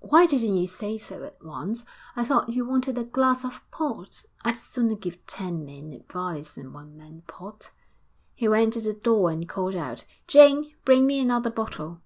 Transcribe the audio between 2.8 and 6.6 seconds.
a glass of port. I'd sooner give ten men advice